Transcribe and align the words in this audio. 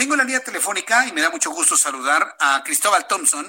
Tengo 0.00 0.16
la 0.16 0.24
línea 0.24 0.40
telefónica 0.40 1.06
y 1.06 1.12
me 1.12 1.20
da 1.20 1.28
mucho 1.28 1.50
gusto 1.50 1.76
saludar 1.76 2.34
a 2.40 2.62
Cristóbal 2.64 3.06
Thompson. 3.06 3.44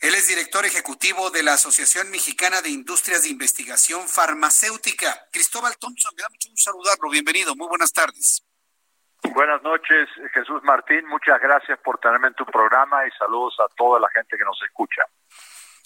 Él 0.00 0.14
es 0.14 0.28
director 0.28 0.66
ejecutivo 0.66 1.30
de 1.30 1.42
la 1.42 1.54
Asociación 1.54 2.10
Mexicana 2.10 2.60
de 2.60 2.68
Industrias 2.68 3.22
de 3.22 3.30
Investigación 3.30 4.06
Farmacéutica. 4.06 5.08
Cristóbal 5.32 5.78
Thompson, 5.78 6.12
me 6.14 6.20
da 6.20 6.28
mucho 6.28 6.50
gusto 6.50 6.70
saludarlo. 6.70 7.08
Bienvenido. 7.08 7.56
Muy 7.56 7.68
buenas 7.68 7.90
tardes. 7.90 8.44
Buenas 9.32 9.62
noches, 9.62 10.10
Jesús 10.34 10.62
Martín. 10.62 11.06
Muchas 11.06 11.40
gracias 11.40 11.78
por 11.78 11.96
tenerme 11.96 12.28
en 12.28 12.34
tu 12.34 12.44
programa 12.44 13.06
y 13.06 13.10
saludos 13.12 13.56
a 13.60 13.74
toda 13.74 13.98
la 13.98 14.10
gente 14.10 14.36
que 14.36 14.44
nos 14.44 14.60
escucha. 14.62 15.04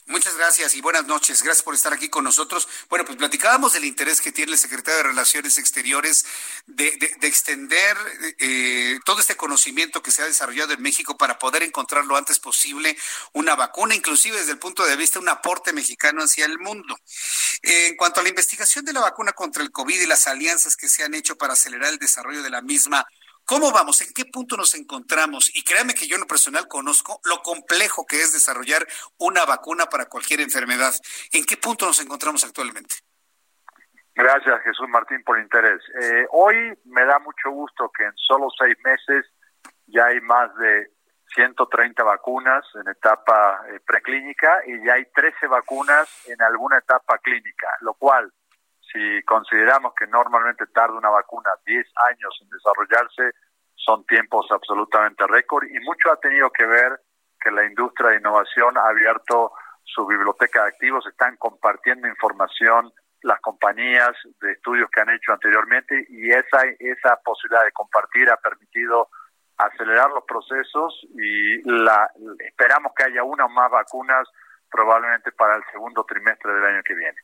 Muchas 0.06 0.36
gracias 0.36 0.74
y 0.74 0.82
buenas 0.82 1.06
noches. 1.06 1.42
Gracias 1.42 1.62
por 1.62 1.74
estar 1.74 1.94
aquí 1.94 2.10
con 2.10 2.24
nosotros. 2.24 2.68
Bueno, 2.90 3.06
pues 3.06 3.16
platicábamos 3.16 3.72
del 3.72 3.86
interés 3.86 4.20
que 4.20 4.32
tiene 4.32 4.52
el 4.52 4.58
secretario 4.58 4.98
de 4.98 5.02
Relaciones 5.04 5.56
Exteriores 5.56 6.26
de, 6.66 6.90
de, 6.98 7.16
de 7.18 7.26
extender 7.26 7.96
eh, 8.38 8.98
todo 9.06 9.20
este 9.20 9.34
conocimiento 9.34 10.02
que 10.02 10.10
se 10.10 10.20
ha 10.20 10.26
desarrollado 10.26 10.74
en 10.74 10.82
México 10.82 11.16
para 11.16 11.38
poder 11.38 11.62
encontrar 11.62 12.04
lo 12.04 12.18
antes 12.18 12.38
posible 12.38 12.98
una 13.32 13.54
vacuna, 13.56 13.94
inclusive 13.94 14.36
desde 14.36 14.52
el 14.52 14.58
punto 14.58 14.84
de 14.84 14.94
vista 14.96 15.18
de 15.18 15.22
un 15.22 15.30
aporte 15.30 15.72
mexicano 15.72 16.22
hacia 16.22 16.44
el 16.44 16.58
mundo. 16.58 16.98
Eh, 17.62 17.86
en 17.86 17.96
cuanto 17.96 18.20
a 18.20 18.24
la 18.24 18.28
investigación 18.28 18.84
de 18.84 18.92
la 18.92 19.00
vacuna 19.00 19.32
contra 19.32 19.62
el 19.62 19.72
COVID 19.72 20.02
y 20.02 20.06
las 20.06 20.26
alianzas 20.26 20.76
que 20.76 20.90
se 20.90 21.02
han 21.02 21.14
hecho 21.14 21.36
para 21.36 21.54
acelerar 21.54 21.90
el 21.90 21.98
desarrollo 21.98 22.42
de 22.42 22.50
la 22.50 22.60
misma, 22.60 23.06
¿Cómo 23.46 23.72
vamos? 23.72 24.00
¿En 24.00 24.12
qué 24.14 24.24
punto 24.24 24.56
nos 24.56 24.74
encontramos? 24.74 25.54
Y 25.54 25.62
créanme 25.64 25.94
que 25.94 26.06
yo 26.06 26.14
en 26.14 26.22
lo 26.22 26.26
personal 26.26 26.66
conozco 26.66 27.20
lo 27.24 27.42
complejo 27.42 28.06
que 28.06 28.22
es 28.22 28.32
desarrollar 28.32 28.86
una 29.18 29.44
vacuna 29.44 29.86
para 29.86 30.06
cualquier 30.06 30.40
enfermedad. 30.40 30.92
¿En 31.30 31.44
qué 31.44 31.58
punto 31.58 31.84
nos 31.84 32.00
encontramos 32.00 32.42
actualmente? 32.44 32.96
Gracias, 34.14 34.62
Jesús 34.62 34.88
Martín, 34.88 35.22
por 35.24 35.36
el 35.36 35.44
interés. 35.44 35.82
Eh, 36.00 36.26
hoy 36.30 36.56
me 36.84 37.04
da 37.04 37.18
mucho 37.18 37.50
gusto 37.50 37.90
que 37.90 38.04
en 38.04 38.16
solo 38.16 38.48
seis 38.58 38.76
meses 38.82 39.26
ya 39.86 40.06
hay 40.06 40.20
más 40.20 40.54
de 40.56 40.90
130 41.34 42.02
vacunas 42.02 42.64
en 42.76 42.88
etapa 42.88 43.62
eh, 43.68 43.80
preclínica 43.84 44.62
y 44.66 44.86
ya 44.86 44.94
hay 44.94 45.04
13 45.12 45.48
vacunas 45.48 46.08
en 46.26 46.40
alguna 46.40 46.78
etapa 46.78 47.18
clínica, 47.18 47.68
lo 47.80 47.94
cual 47.94 48.32
si 48.94 49.22
consideramos 49.24 49.92
que 49.94 50.06
normalmente 50.06 50.66
tarda 50.68 50.96
una 50.96 51.10
vacuna 51.10 51.50
10 51.66 51.84
años 52.10 52.38
en 52.40 52.48
desarrollarse, 52.48 53.36
son 53.74 54.06
tiempos 54.06 54.46
absolutamente 54.50 55.26
récord 55.26 55.64
y 55.64 55.80
mucho 55.80 56.12
ha 56.12 56.16
tenido 56.20 56.50
que 56.50 56.64
ver 56.64 57.00
que 57.40 57.50
la 57.50 57.64
industria 57.66 58.10
de 58.10 58.18
innovación 58.18 58.78
ha 58.78 58.88
abierto 58.88 59.52
su 59.82 60.06
biblioteca 60.06 60.62
de 60.62 60.68
activos, 60.68 61.06
están 61.06 61.36
compartiendo 61.36 62.06
información 62.06 62.92
las 63.22 63.40
compañías 63.40 64.12
de 64.40 64.52
estudios 64.52 64.88
que 64.90 65.00
han 65.00 65.10
hecho 65.10 65.32
anteriormente 65.32 66.06
y 66.08 66.30
esa 66.30 66.62
esa 66.78 67.16
posibilidad 67.24 67.64
de 67.64 67.72
compartir 67.72 68.30
ha 68.30 68.36
permitido 68.36 69.08
acelerar 69.56 70.10
los 70.10 70.24
procesos 70.24 71.00
y 71.16 71.62
la 71.68 72.10
esperamos 72.38 72.92
que 72.94 73.04
haya 73.04 73.24
una 73.24 73.46
o 73.46 73.48
más 73.48 73.70
vacunas 73.70 74.28
probablemente 74.70 75.32
para 75.32 75.56
el 75.56 75.64
segundo 75.72 76.04
trimestre 76.04 76.52
del 76.52 76.64
año 76.64 76.82
que 76.82 76.94
viene. 76.94 77.18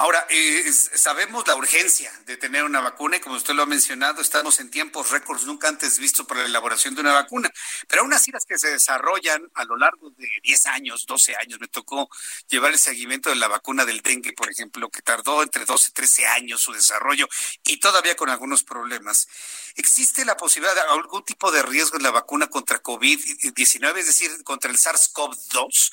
Ahora, 0.00 0.26
eh, 0.30 0.64
sabemos 0.72 1.46
la 1.46 1.56
urgencia 1.56 2.10
de 2.24 2.38
tener 2.38 2.64
una 2.64 2.80
vacuna 2.80 3.18
y 3.18 3.20
como 3.20 3.36
usted 3.36 3.52
lo 3.52 3.64
ha 3.64 3.66
mencionado, 3.66 4.22
estamos 4.22 4.58
en 4.58 4.70
tiempos 4.70 5.10
récords 5.10 5.44
nunca 5.44 5.68
antes 5.68 5.98
vistos 5.98 6.26
para 6.26 6.40
la 6.40 6.46
elaboración 6.46 6.94
de 6.94 7.02
una 7.02 7.12
vacuna. 7.12 7.52
Pero 7.86 8.00
aún 8.00 8.14
así 8.14 8.32
las 8.32 8.46
que 8.46 8.58
se 8.58 8.70
desarrollan 8.70 9.42
a 9.52 9.64
lo 9.66 9.76
largo 9.76 10.08
de 10.16 10.26
10 10.42 10.66
años, 10.68 11.04
12 11.06 11.36
años, 11.36 11.60
me 11.60 11.68
tocó 11.68 12.08
llevar 12.48 12.72
el 12.72 12.78
seguimiento 12.78 13.28
de 13.28 13.36
la 13.36 13.48
vacuna 13.48 13.84
del 13.84 14.00
dengue, 14.00 14.32
por 14.32 14.50
ejemplo, 14.50 14.88
que 14.88 15.02
tardó 15.02 15.42
entre 15.42 15.66
12 15.66 15.90
y 15.90 15.92
13 15.92 16.26
años 16.28 16.62
su 16.62 16.72
desarrollo 16.72 17.28
y 17.64 17.76
todavía 17.76 18.16
con 18.16 18.30
algunos 18.30 18.64
problemas. 18.64 19.28
¿Existe 19.76 20.24
la 20.24 20.38
posibilidad 20.38 20.76
de 20.76 20.80
algún 20.80 21.26
tipo 21.26 21.52
de 21.52 21.60
riesgo 21.62 21.98
en 21.98 22.04
la 22.04 22.10
vacuna 22.10 22.46
contra 22.46 22.82
COVID-19, 22.82 23.98
es 23.98 24.06
decir, 24.06 24.30
contra 24.44 24.70
el 24.70 24.78
SARS-CoV-2, 24.78 25.92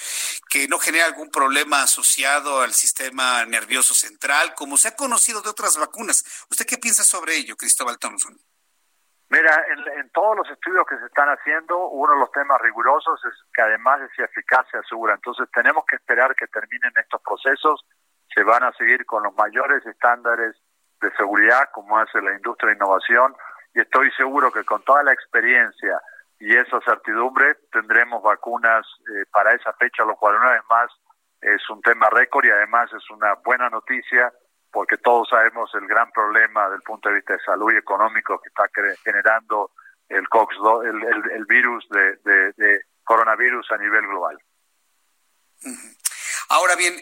que 0.49 0.69
no 0.69 0.79
genera 0.79 1.07
algún 1.07 1.29
problema 1.29 1.83
asociado 1.83 2.61
al 2.61 2.73
sistema 2.73 3.45
nervioso 3.45 3.96
central, 3.97 4.53
como 4.55 4.77
se 4.77 4.89
ha 4.89 4.95
conocido 4.95 5.41
de 5.41 5.49
otras 5.49 5.77
vacunas? 5.77 6.23
¿Usted 6.49 6.65
qué 6.65 6.77
piensa 6.77 7.03
sobre 7.03 7.35
ello, 7.35 7.55
Cristóbal 7.55 7.97
Thompson? 7.99 8.37
Mira, 9.29 9.65
en, 9.97 10.09
todos 10.11 10.37
los 10.37 10.49
estudios 10.49 10.85
que 10.87 10.97
se 10.97 11.05
están 11.05 11.27
haciendo, 11.27 11.89
uno 11.89 12.13
de 12.13 12.19
los 12.19 12.31
temas 12.31 12.61
rigurosos 12.61 13.19
es 13.25 13.33
que 13.53 13.61
además 13.61 13.99
de 13.99 14.09
si 14.15 14.21
eficacia 14.21 14.81
segura. 14.87 15.15
Entonces 15.15 15.49
tenemos 15.53 15.83
que 15.85 15.97
esperar 15.97 16.33
que 16.35 16.47
terminen 16.47 16.93
estos 16.95 17.21
procesos. 17.21 17.85
Se 18.33 18.43
van 18.43 18.63
a 18.63 18.71
seguir 18.73 19.05
con 19.05 19.23
los 19.23 19.35
mayores 19.35 19.85
estándares 19.85 20.55
de 21.01 21.11
seguridad, 21.17 21.69
como 21.73 21.97
hace 21.97 22.21
la 22.21 22.33
industria 22.33 22.69
de 22.69 22.75
innovación, 22.77 23.35
y 23.73 23.81
estoy 23.81 24.09
seguro 24.13 24.51
que 24.51 24.63
con 24.63 24.81
toda 24.83 25.03
la 25.03 25.13
experiencia 25.13 26.01
y 26.39 26.55
esa 26.55 26.79
certidumbre 26.81 27.55
tendremos 27.71 28.23
vacunas 28.23 28.85
eh, 29.09 29.25
para 29.31 29.53
esa 29.53 29.73
fecha, 29.73 30.05
lo 30.05 30.15
cual 30.15 30.35
una 30.35 30.51
vez 30.51 30.61
más 30.69 30.89
es 31.55 31.69
un 31.69 31.81
tema 31.81 32.07
récord 32.09 32.45
y 32.45 32.49
además 32.49 32.91
es 32.93 33.09
una 33.09 33.35
buena 33.35 33.69
noticia 33.69 34.31
porque 34.71 34.97
todos 34.97 35.29
sabemos 35.29 35.71
el 35.75 35.87
gran 35.87 36.11
problema 36.11 36.69
del 36.69 36.81
punto 36.81 37.09
de 37.09 37.15
vista 37.15 37.33
de 37.33 37.39
salud 37.39 37.73
y 37.73 37.77
económico 37.77 38.39
que 38.39 38.49
está 38.49 38.69
generando 39.03 39.71
el 40.09 40.27
COX-2, 40.29 40.85
el, 40.85 41.03
el, 41.03 41.31
el, 41.31 41.45
virus 41.45 41.87
de, 41.89 42.53
de, 42.55 42.81
coronavirus 43.03 43.71
a 43.71 43.77
nivel 43.77 44.05
global. 44.07 44.37
Ahora 46.49 46.75
bien, 46.75 46.95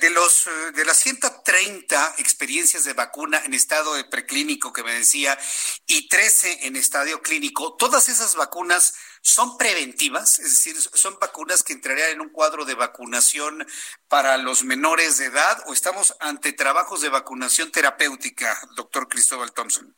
de 0.00 0.10
los 0.10 0.48
de 0.74 0.84
las 0.84 0.96
130 0.96 2.14
experiencias 2.18 2.84
de 2.84 2.92
vacuna 2.92 3.40
en 3.44 3.54
estado 3.54 3.94
de 3.94 4.04
preclínico 4.04 4.72
que 4.72 4.82
me 4.82 4.94
decía 4.94 5.38
y 5.86 6.08
13 6.08 6.66
en 6.66 6.76
estadio 6.76 7.20
clínico, 7.20 7.76
todas 7.76 8.08
esas 8.08 8.34
vacunas 8.34 8.94
son 9.20 9.58
preventivas, 9.58 10.38
es 10.38 10.50
decir, 10.50 10.76
son 10.76 11.18
vacunas 11.20 11.62
que 11.62 11.72
entrarían 11.72 12.10
en 12.10 12.20
un 12.20 12.30
cuadro 12.30 12.64
de 12.64 12.74
vacunación 12.74 13.66
para 14.08 14.38
los 14.38 14.64
menores 14.64 15.18
de 15.18 15.26
edad 15.26 15.62
o 15.66 15.72
estamos 15.72 16.16
ante 16.20 16.52
trabajos 16.52 17.02
de 17.02 17.10
vacunación 17.10 17.70
terapéutica, 17.70 18.58
doctor 18.76 19.08
Cristóbal 19.08 19.52
Thompson. 19.52 19.94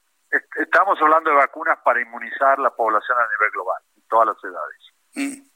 Estamos 0.61 0.99
hablando 1.01 1.31
de 1.31 1.37
vacunas 1.37 1.79
para 1.85 2.01
inmunizar 2.01 2.59
la 2.59 2.75
población 2.75 3.19
a 3.19 3.29
nivel 3.33 3.51
global, 3.53 3.83
en 3.97 4.03
todas 4.09 4.27
las 4.29 4.37
edades. 4.45 4.79
Mm. 5.15 5.53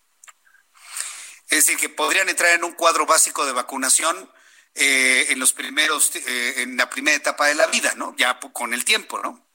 Es 1.48 1.66
decir, 1.66 1.78
que 1.78 1.88
podrían 1.88 2.28
entrar 2.28 2.52
en 2.52 2.64
un 2.64 2.72
cuadro 2.72 3.06
básico 3.06 3.46
de 3.46 3.52
vacunación 3.52 4.30
eh, 4.74 5.26
en 5.30 5.38
los 5.38 5.52
primeros, 5.52 6.14
eh, 6.16 6.62
en 6.62 6.76
la 6.76 6.90
primera 6.90 7.16
etapa 7.16 7.46
de 7.46 7.54
la 7.54 7.66
vida, 7.68 7.94
¿no? 7.96 8.14
Ya 8.16 8.38
con 8.52 8.74
el 8.74 8.84
tiempo, 8.84 9.18
¿no? 9.18 9.45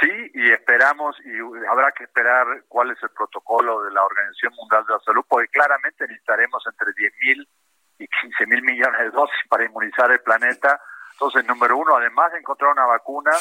Sí, 0.00 0.30
y 0.34 0.52
esperamos, 0.52 1.16
y 1.24 1.38
habrá 1.68 1.90
que 1.92 2.04
esperar 2.04 2.46
cuál 2.68 2.90
es 2.90 3.02
el 3.02 3.10
protocolo 3.10 3.82
de 3.82 3.90
la 3.90 4.04
Organización 4.04 4.52
Mundial 4.54 4.84
de 4.86 4.94
la 4.94 5.00
Salud, 5.00 5.24
porque 5.28 5.48
claramente 5.48 6.06
necesitaremos 6.06 6.62
entre 6.66 6.92
10 6.92 7.12
mil 7.22 7.48
y 7.98 8.06
15 8.06 8.46
mil 8.46 8.62
millones 8.62 9.00
de 9.00 9.10
dosis 9.10 9.48
para 9.48 9.64
inmunizar 9.64 10.10
el 10.12 10.20
planeta. 10.20 10.80
Entonces, 11.12 11.44
número 11.46 11.76
uno, 11.76 11.96
además 11.96 12.30
de 12.32 12.38
encontrar 12.38 12.70
una 12.70 12.86
vacuna, 12.86 13.32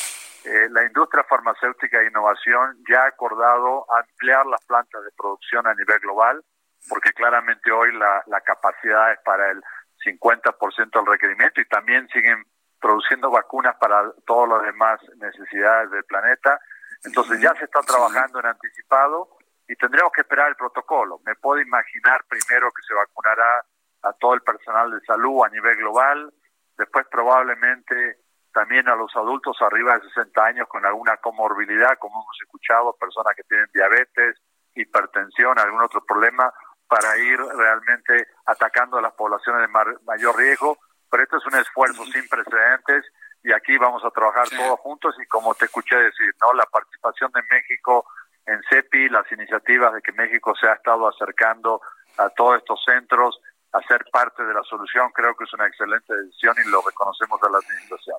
eh, 0.45 0.67
la 0.71 0.83
industria 0.83 1.23
farmacéutica 1.25 1.99
de 1.99 2.07
innovación 2.07 2.77
ya 2.89 3.03
ha 3.03 3.07
acordado 3.07 3.85
ampliar 3.93 4.47
las 4.47 4.65
plantas 4.65 5.03
de 5.03 5.11
producción 5.15 5.67
a 5.67 5.75
nivel 5.75 5.99
global 5.99 6.43
porque 6.89 7.11
claramente 7.11 7.71
hoy 7.71 7.93
la, 7.93 8.23
la 8.27 8.41
capacidad 8.41 9.11
es 9.11 9.19
para 9.23 9.51
el 9.51 9.61
50% 10.05 10.91
del 10.91 11.05
requerimiento 11.05 11.61
y 11.61 11.65
también 11.65 12.07
siguen 12.09 12.43
produciendo 12.79 13.31
vacunas 13.31 13.75
para 13.77 14.11
todas 14.25 14.49
las 14.49 14.61
demás 14.63 14.99
necesidades 15.17 15.91
del 15.91 16.03
planeta. 16.05 16.59
Entonces 17.03 17.39
ya 17.41 17.53
se 17.55 17.65
está 17.65 17.81
trabajando 17.81 18.39
en 18.39 18.47
anticipado 18.47 19.37
y 19.67 19.75
tendremos 19.75 20.11
que 20.11 20.21
esperar 20.21 20.49
el 20.49 20.55
protocolo. 20.55 21.19
Me 21.25 21.35
puedo 21.35 21.61
imaginar 21.61 22.23
primero 22.27 22.71
que 22.71 22.81
se 22.87 22.93
vacunará 22.93 23.63
a 24.03 24.13
todo 24.13 24.33
el 24.33 24.41
personal 24.41 24.91
de 24.91 25.01
salud 25.01 25.43
a 25.43 25.49
nivel 25.49 25.75
global, 25.77 26.33
después 26.77 27.05
probablemente 27.09 28.17
también 28.53 28.87
a 28.87 28.95
los 28.95 29.15
adultos 29.15 29.55
arriba 29.61 29.99
de 29.99 30.07
60 30.09 30.43
años 30.43 30.67
con 30.67 30.85
alguna 30.85 31.17
comorbilidad, 31.17 31.97
como 31.99 32.21
hemos 32.21 32.41
escuchado, 32.41 32.95
personas 32.99 33.35
que 33.35 33.43
tienen 33.43 33.67
diabetes, 33.73 34.41
hipertensión, 34.73 35.59
algún 35.59 35.81
otro 35.81 36.03
problema, 36.03 36.51
para 36.87 37.17
ir 37.17 37.37
realmente 37.39 38.27
atacando 38.45 38.97
a 38.97 39.01
las 39.01 39.13
poblaciones 39.13 39.61
de 39.61 39.97
mayor 40.05 40.37
riesgo, 40.37 40.77
pero 41.09 41.23
esto 41.23 41.37
es 41.37 41.45
un 41.45 41.55
esfuerzo 41.55 42.05
sin 42.05 42.27
precedentes 42.27 43.05
y 43.43 43.53
aquí 43.53 43.77
vamos 43.77 44.03
a 44.03 44.11
trabajar 44.11 44.49
todos 44.49 44.79
juntos 44.79 45.15
y 45.21 45.25
como 45.27 45.55
te 45.55 45.65
escuché 45.65 45.95
decir, 45.95 46.33
¿no? 46.41 46.53
La 46.53 46.65
participación 46.65 47.31
de 47.31 47.41
México 47.49 48.05
en 48.45 48.61
CEPI, 48.69 49.09
las 49.09 49.31
iniciativas 49.31 49.93
de 49.93 50.01
que 50.01 50.11
México 50.13 50.53
se 50.59 50.67
ha 50.67 50.73
estado 50.73 51.07
acercando 51.07 51.81
a 52.17 52.29
todos 52.29 52.57
estos 52.57 52.83
centros, 52.83 53.39
a 53.73 53.81
ser 53.87 54.05
parte 54.11 54.43
de 54.43 54.53
la 54.53 54.63
solución, 54.63 55.11
creo 55.13 55.35
que 55.35 55.43
es 55.43 55.53
una 55.53 55.67
excelente 55.67 56.13
decisión 56.15 56.55
y 56.65 56.69
lo 56.69 56.81
reconocemos 56.81 57.41
a 57.43 57.49
la 57.49 57.57
administración. 57.59 58.17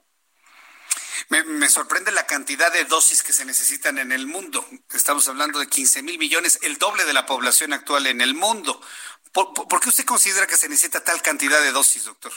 Me, 1.30 1.68
sorprende 1.68 2.10
la 2.10 2.26
cantidad 2.26 2.72
de 2.72 2.84
dosis 2.84 3.22
que 3.22 3.34
se 3.34 3.44
necesitan 3.44 3.98
en 3.98 4.12
el 4.12 4.26
mundo. 4.26 4.64
Estamos 4.94 5.28
hablando 5.28 5.58
de 5.58 5.66
15 5.66 6.02
mil 6.02 6.18
millones, 6.18 6.58
el 6.62 6.78
doble 6.78 7.04
de 7.04 7.12
la 7.12 7.26
población 7.26 7.74
actual 7.74 8.06
en 8.06 8.22
el 8.22 8.34
mundo. 8.34 8.80
¿Por, 9.32 9.52
¿Por, 9.52 9.80
qué 9.80 9.90
usted 9.90 10.06
considera 10.06 10.46
que 10.46 10.56
se 10.56 10.70
necesita 10.70 11.04
tal 11.04 11.20
cantidad 11.20 11.60
de 11.60 11.72
dosis, 11.72 12.04
doctor? 12.04 12.32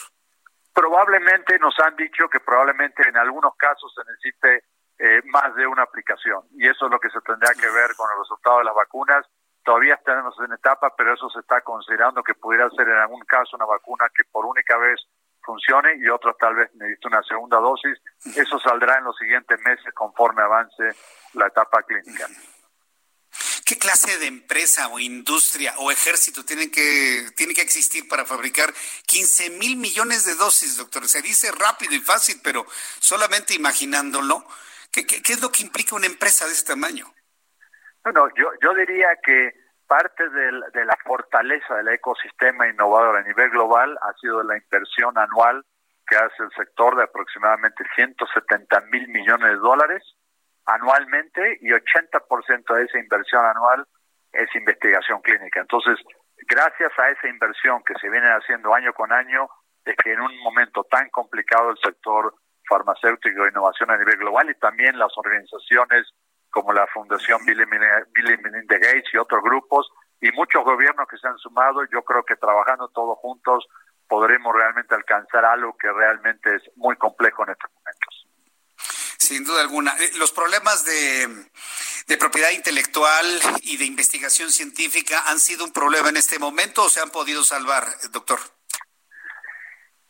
Probablemente 0.72 1.58
nos 1.58 1.78
han 1.80 1.96
dicho 1.96 2.28
que 2.28 2.40
probablemente 2.40 3.06
en 3.06 3.16
algunos 3.16 3.54
casos 3.56 3.92
se 3.94 4.02
necesite 4.10 4.64
eh, 4.98 5.20
más 5.26 5.54
de 5.54 5.66
una 5.66 5.82
aplicación 5.82 6.42
y 6.52 6.68
eso 6.68 6.86
es 6.86 6.90
lo 6.90 7.00
que 7.00 7.10
se 7.10 7.20
tendrá 7.20 7.52
que 7.54 7.68
ver 7.68 7.94
con 7.96 8.10
el 8.10 8.18
resultado 8.18 8.58
de 8.58 8.64
las 8.64 8.74
vacunas. 8.74 9.26
Todavía 9.64 9.94
estamos 9.94 10.34
en 10.40 10.52
etapa, 10.52 10.94
pero 10.96 11.14
eso 11.14 11.28
se 11.30 11.40
está 11.40 11.60
considerando 11.60 12.22
que 12.22 12.34
pudiera 12.34 12.68
ser 12.70 12.88
en 12.88 12.96
algún 12.96 13.22
caso 13.24 13.56
una 13.56 13.66
vacuna 13.66 14.06
que 14.14 14.24
por 14.30 14.46
única 14.46 14.76
vez 14.78 15.00
funcione 15.42 15.96
y 15.98 16.08
otros 16.08 16.36
tal 16.38 16.54
vez 16.54 16.74
necesite 16.74 17.08
una 17.08 17.22
segunda 17.22 17.58
dosis. 17.58 17.98
Eso 18.36 18.58
saldrá 18.58 18.98
en 18.98 19.04
los 19.04 19.16
siguientes 19.16 19.60
meses 19.64 19.92
conforme 19.94 20.42
avance 20.42 20.90
la 21.34 21.46
etapa 21.46 21.82
clínica. 21.82 22.26
¿Qué 23.72 23.78
clase 23.78 24.18
de 24.18 24.26
empresa 24.26 24.88
o 24.88 24.98
industria 24.98 25.72
o 25.78 25.90
ejército 25.90 26.44
tiene 26.44 26.70
que, 26.70 27.30
tiene 27.34 27.54
que 27.54 27.62
existir 27.62 28.06
para 28.06 28.26
fabricar 28.26 28.68
15 29.06 29.48
mil 29.56 29.78
millones 29.78 30.26
de 30.26 30.34
dosis, 30.34 30.76
doctor? 30.76 31.08
Se 31.08 31.22
dice 31.22 31.50
rápido 31.52 31.94
y 31.94 32.00
fácil, 32.00 32.38
pero 32.44 32.66
solamente 32.68 33.54
imaginándolo, 33.54 34.44
¿qué, 34.92 35.06
qué, 35.06 35.32
es 35.32 35.40
lo 35.40 35.50
que 35.50 35.62
implica 35.62 35.96
una 35.96 36.04
empresa 36.04 36.44
de 36.44 36.52
ese 36.52 36.66
tamaño? 36.66 37.06
Bueno, 38.04 38.28
yo, 38.36 38.50
yo 38.60 38.74
diría 38.74 39.08
que 39.24 39.54
parte 39.86 40.28
de 40.28 40.84
la 40.84 40.98
fortaleza 41.02 41.76
del 41.76 41.88
ecosistema 41.88 42.68
innovador 42.68 43.16
a 43.16 43.22
nivel 43.22 43.48
global 43.48 43.98
ha 44.02 44.12
sido 44.20 44.42
la 44.42 44.58
inversión 44.58 45.16
anual 45.16 45.64
que 46.06 46.16
hace 46.16 46.42
el 46.42 46.50
sector 46.58 46.94
de 46.94 47.04
aproximadamente 47.04 47.84
170 47.96 48.80
mil 48.92 49.08
millones 49.08 49.48
de 49.48 49.56
dólares 49.56 50.02
anualmente 50.66 51.58
y 51.60 51.68
80% 51.70 52.74
de 52.74 52.84
esa 52.84 52.98
inversión 52.98 53.44
anual 53.44 53.86
es 54.32 54.54
investigación 54.54 55.20
clínica. 55.20 55.60
Entonces, 55.60 55.98
gracias 56.48 56.92
a 56.98 57.10
esa 57.10 57.28
inversión 57.28 57.82
que 57.84 57.94
se 58.00 58.08
viene 58.08 58.28
haciendo 58.28 58.74
año 58.74 58.92
con 58.92 59.12
año, 59.12 59.48
es 59.84 59.96
que 59.96 60.12
en 60.12 60.20
un 60.20 60.38
momento 60.42 60.84
tan 60.84 61.08
complicado 61.10 61.70
el 61.70 61.78
sector 61.78 62.34
farmacéutico 62.68 63.42
de 63.42 63.50
innovación 63.50 63.90
a 63.90 63.98
nivel 63.98 64.16
global 64.16 64.48
y 64.48 64.58
también 64.58 64.98
las 64.98 65.12
organizaciones 65.16 66.12
como 66.50 66.72
la 66.72 66.86
Fundación 66.88 67.40
Bill 67.46 67.62
y 67.62 67.66
Melinda 67.66 68.76
Gates 68.78 69.12
y 69.12 69.16
otros 69.16 69.42
grupos, 69.42 69.90
y 70.20 70.30
muchos 70.32 70.62
gobiernos 70.62 71.08
que 71.08 71.16
se 71.16 71.26
han 71.26 71.36
sumado, 71.38 71.82
yo 71.90 72.02
creo 72.04 72.22
que 72.24 72.36
trabajando 72.36 72.88
todos 72.88 73.18
juntos 73.18 73.66
podremos 74.06 74.54
realmente 74.54 74.94
alcanzar 74.94 75.44
algo 75.44 75.76
que 75.76 75.90
realmente 75.90 76.54
es 76.54 76.62
muy 76.76 76.94
complejo 76.96 77.42
en 77.44 77.50
momentos. 77.50 77.71
Sin 79.32 79.44
duda 79.44 79.62
alguna. 79.62 79.92
Eh, 79.92 80.10
los 80.18 80.30
problemas 80.30 80.84
de, 80.84 81.46
propiedad 82.18 82.50
intelectual 82.50 83.24
y 83.62 83.78
de 83.78 83.86
investigación 83.86 84.50
científica 84.50 85.22
han 85.26 85.38
sido 85.40 85.64
un 85.64 85.72
problema 85.72 86.10
en 86.10 86.18
este 86.18 86.38
momento 86.38 86.84
o 86.84 86.90
se 86.90 87.00
han 87.00 87.08
podido 87.08 87.42
salvar, 87.42 87.84
doctor? 88.10 88.38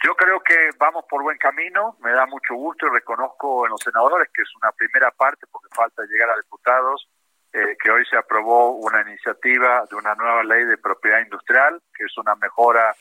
Yo 0.04 0.16
creo 0.16 0.40
que 0.40 0.70
vamos 0.76 1.04
por 1.08 1.22
buen 1.22 1.38
camino, 1.38 1.96
me 2.00 2.10
da 2.10 2.26
mucho 2.26 2.56
gusto 2.56 2.88
y 2.88 2.90
reconozco 2.90 3.64
en 3.64 3.70
los 3.70 3.80
senadores 3.80 4.28
que 4.34 4.42
es 4.42 4.48
una 4.60 4.72
primera 4.72 5.12
parte, 5.12 5.46
porque 5.46 5.72
falta 5.72 6.02
llegar 6.02 6.30
a 6.30 6.36
diputados, 6.42 7.08
eh, 7.52 7.76
que 7.80 7.92
hoy 7.92 8.04
se 8.06 8.16
aprobó 8.16 8.72
una 8.72 9.02
iniciativa 9.02 9.84
de 9.88 9.94
una 9.94 10.16
nueva 10.16 10.42
ley 10.42 10.64
de 10.64 10.78
propiedad 10.78 11.20
industrial, 11.20 11.80
que 11.96 12.06
es 12.06 12.18
una 12.18 12.34
mejora 12.34 12.92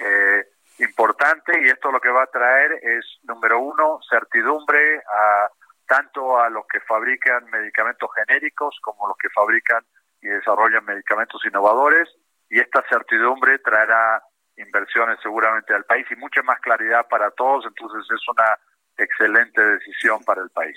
eh, 0.00 0.44
importante 0.80 1.52
y 1.62 1.68
esto 1.68 1.92
lo 1.92 2.00
que 2.00 2.10
va 2.10 2.24
a 2.24 2.30
traer 2.30 2.72
es, 2.82 3.04
número 3.22 3.60
uno, 3.60 4.00
certidumbre 4.10 4.98
a 4.98 5.50
tanto 5.88 6.38
a 6.38 6.50
los 6.50 6.66
que 6.66 6.80
fabrican 6.80 7.46
medicamentos 7.50 8.10
genéricos 8.14 8.78
como 8.82 9.08
los 9.08 9.16
que 9.16 9.30
fabrican 9.30 9.82
y 10.20 10.28
desarrollan 10.28 10.84
medicamentos 10.84 11.40
innovadores 11.44 12.08
y 12.50 12.60
esta 12.60 12.84
certidumbre 12.88 13.58
traerá 13.58 14.22
inversiones 14.56 15.18
seguramente 15.22 15.74
al 15.74 15.84
país 15.84 16.06
y 16.10 16.16
mucha 16.16 16.42
más 16.42 16.60
claridad 16.60 17.06
para 17.08 17.30
todos, 17.30 17.64
entonces 17.66 18.04
es 18.10 18.28
una 18.28 18.58
excelente 18.96 19.60
decisión 19.60 20.22
para 20.24 20.42
el 20.42 20.50
país. 20.50 20.76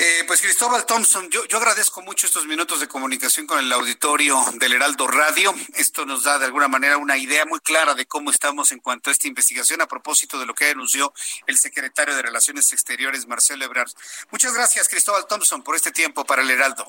Eh, 0.00 0.22
pues 0.28 0.40
Cristóbal 0.40 0.86
Thompson, 0.86 1.28
yo, 1.28 1.44
yo 1.46 1.58
agradezco 1.58 2.02
mucho 2.02 2.28
estos 2.28 2.46
minutos 2.46 2.78
de 2.78 2.86
comunicación 2.86 3.48
con 3.48 3.58
el 3.58 3.72
auditorio 3.72 4.36
del 4.54 4.74
Heraldo 4.74 5.08
Radio. 5.08 5.52
Esto 5.74 6.06
nos 6.06 6.22
da 6.22 6.38
de 6.38 6.44
alguna 6.44 6.68
manera 6.68 6.96
una 6.98 7.16
idea 7.16 7.44
muy 7.44 7.58
clara 7.58 7.94
de 7.94 8.06
cómo 8.06 8.30
estamos 8.30 8.70
en 8.70 8.78
cuanto 8.78 9.10
a 9.10 9.12
esta 9.12 9.26
investigación 9.26 9.80
a 9.80 9.88
propósito 9.88 10.38
de 10.38 10.46
lo 10.46 10.54
que 10.54 10.70
anunció 10.70 11.12
el 11.48 11.56
secretario 11.56 12.14
de 12.14 12.22
Relaciones 12.22 12.72
Exteriores, 12.72 13.26
Marcelo 13.26 13.64
Ebrard. 13.64 13.90
Muchas 14.30 14.54
gracias, 14.54 14.88
Cristóbal 14.88 15.26
Thompson, 15.26 15.64
por 15.64 15.74
este 15.74 15.90
tiempo 15.90 16.24
para 16.24 16.42
el 16.42 16.50
Heraldo. 16.52 16.86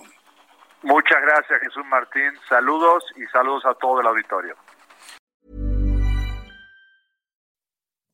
Muchas 0.84 1.20
gracias, 1.20 1.62
Jesús 1.62 1.86
Martín. 1.88 2.32
Saludos 2.48 3.04
y 3.16 3.26
saludos 3.32 3.66
a 3.66 3.74
todo 3.74 4.02
el 4.02 4.08
auditorio. 4.08 4.56